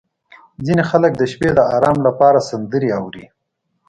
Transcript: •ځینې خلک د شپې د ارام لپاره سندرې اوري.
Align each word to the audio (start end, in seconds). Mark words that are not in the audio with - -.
•ځینې 0.65 0.83
خلک 0.91 1.11
د 1.17 1.21
شپې 1.31 1.49
د 1.57 1.59
ارام 1.75 1.97
لپاره 2.07 2.45
سندرې 2.49 2.89
اوري. 2.99 3.25